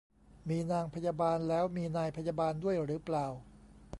[0.49, 3.25] มีนางพยาบาลแล้วมีนายพยาบาลด้วยหรือเปล่า